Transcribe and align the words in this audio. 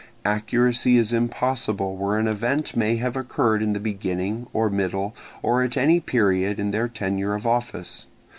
Accuracy 0.25 0.97
is 0.97 1.13
impossible 1.13 1.95
where 1.95 2.17
an 2.17 2.27
event 2.27 2.75
may 2.75 2.95
have 2.95 3.15
occurred 3.15 3.61
in 3.61 3.73
the 3.73 3.79
beginning, 3.79 4.47
or 4.51 4.67
middle, 4.67 5.15
or 5.43 5.61
at 5.61 5.77
any 5.77 5.99
period 5.99 6.59
in 6.59 6.71
their 6.71 6.87
tenure 6.87 7.35
of 7.35 7.45
office. 7.45 8.07